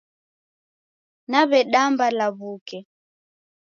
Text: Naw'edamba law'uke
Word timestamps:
Naw'edamba 1.31 2.05
law'uke 2.19 2.79